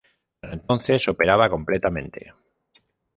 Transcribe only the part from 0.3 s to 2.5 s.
Para entonces operaba completamente.